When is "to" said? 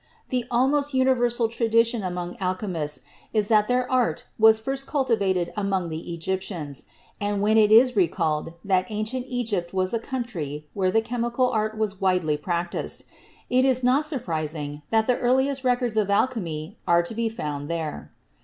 17.03-17.13